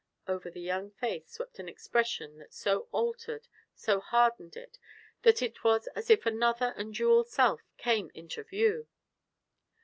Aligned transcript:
Over 0.27 0.49
the 0.49 0.61
young 0.61 0.89
face 0.89 1.33
swept 1.33 1.59
an 1.59 1.69
expression 1.69 2.39
that 2.39 2.55
so 2.55 2.87
altered, 2.91 3.47
so 3.75 3.99
hardened 3.99 4.55
it, 4.57 4.79
that 5.21 5.43
it 5.43 5.63
was 5.63 5.85
as 5.89 6.09
if 6.09 6.25
another 6.25 6.73
and 6.75 6.91
dual 6.91 7.23
self 7.23 7.61
came 7.77 8.09
into 8.15 8.41
view. 8.43 8.87